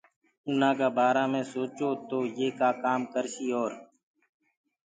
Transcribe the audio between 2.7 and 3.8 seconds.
ڪآ ڪرسيٚ اور